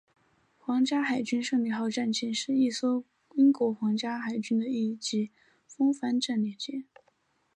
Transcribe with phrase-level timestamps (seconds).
[0.57, 3.03] 皇家海军胜利号战舰是一艘
[3.35, 5.29] 英国皇家海军的一级
[5.67, 6.83] 风帆战列舰。